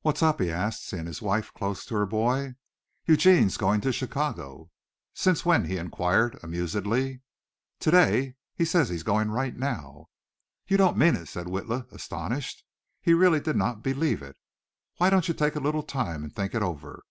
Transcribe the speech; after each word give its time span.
"What's 0.00 0.24
up?" 0.24 0.40
he 0.40 0.50
asked, 0.50 0.84
seeing 0.88 1.06
his 1.06 1.22
wife 1.22 1.54
close 1.54 1.84
to 1.86 1.94
her 1.94 2.04
boy. 2.04 2.56
"Eugene's 3.04 3.56
going 3.56 3.80
to 3.82 3.92
Chicago." 3.92 4.70
"Since 5.14 5.46
when?" 5.46 5.66
he 5.66 5.76
inquired 5.76 6.36
amusedly. 6.42 7.20
"Today. 7.78 8.34
He 8.56 8.64
says 8.64 8.88
he's 8.88 9.04
going 9.04 9.30
right 9.30 9.56
now." 9.56 10.08
"You 10.66 10.76
don't 10.78 10.98
mean 10.98 11.14
it," 11.14 11.26
said 11.28 11.46
Witla, 11.46 11.86
astonished. 11.92 12.64
He 13.00 13.14
really 13.14 13.38
did 13.38 13.54
not 13.54 13.84
believe 13.84 14.20
it. 14.20 14.36
"Why 14.96 15.10
don't 15.10 15.28
you 15.28 15.32
take 15.32 15.54
a 15.54 15.60
little 15.60 15.84
time 15.84 16.24
and 16.24 16.34
think 16.34 16.52
it 16.52 16.62
over? 16.64 17.04